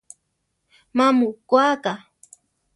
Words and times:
Má 0.97 1.05
mu 1.17 1.27
koáka? 1.49 1.93